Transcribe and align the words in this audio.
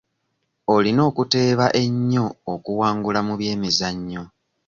Olina 0.73 1.01
okuteeba 1.09 1.65
ennyo 1.83 2.25
okuwangula 2.53 3.19
mu 3.27 3.33
byemizannyo. 3.39 4.23